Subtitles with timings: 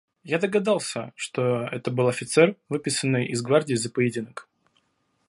[0.23, 4.49] Я догадался, что это был офицер, выписанный из гвардии за поединок.